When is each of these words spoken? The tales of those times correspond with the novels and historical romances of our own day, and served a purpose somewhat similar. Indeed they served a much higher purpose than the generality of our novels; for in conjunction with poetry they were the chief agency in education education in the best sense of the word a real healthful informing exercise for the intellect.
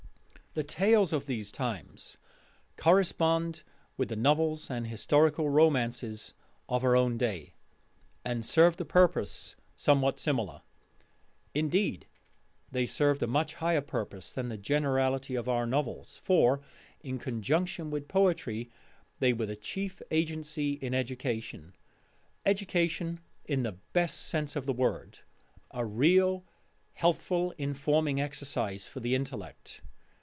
The 0.53 0.63
tales 0.63 1.13
of 1.13 1.27
those 1.27 1.49
times 1.49 2.17
correspond 2.75 3.63
with 3.95 4.09
the 4.09 4.17
novels 4.17 4.69
and 4.69 4.85
historical 4.85 5.49
romances 5.49 6.33
of 6.67 6.83
our 6.83 6.93
own 6.93 7.17
day, 7.17 7.53
and 8.25 8.45
served 8.45 8.81
a 8.81 8.83
purpose 8.83 9.55
somewhat 9.77 10.19
similar. 10.19 10.61
Indeed 11.53 12.05
they 12.69 12.85
served 12.85 13.23
a 13.23 13.27
much 13.27 13.53
higher 13.53 13.79
purpose 13.79 14.33
than 14.33 14.49
the 14.49 14.57
generality 14.57 15.35
of 15.35 15.47
our 15.47 15.65
novels; 15.65 16.17
for 16.21 16.59
in 16.99 17.17
conjunction 17.17 17.89
with 17.89 18.09
poetry 18.09 18.69
they 19.19 19.31
were 19.31 19.45
the 19.45 19.55
chief 19.55 20.01
agency 20.11 20.73
in 20.73 20.93
education 20.93 21.77
education 22.45 23.21
in 23.45 23.63
the 23.63 23.77
best 23.93 24.19
sense 24.27 24.57
of 24.57 24.65
the 24.65 24.73
word 24.73 25.19
a 25.73 25.85
real 25.85 26.43
healthful 26.95 27.51
informing 27.57 28.19
exercise 28.19 28.83
for 28.85 28.99
the 28.99 29.15
intellect. 29.15 29.79